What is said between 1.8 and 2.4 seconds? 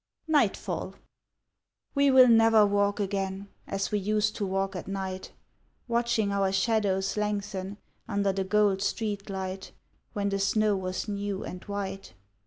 We will